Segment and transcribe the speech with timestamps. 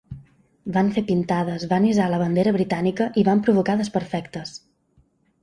[0.77, 4.57] Van fer pintades, van hissar la bandera britànica i van provocar desperfectes.